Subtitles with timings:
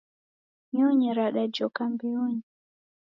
[0.73, 2.43] Nyonyi radajoka mbeonyi.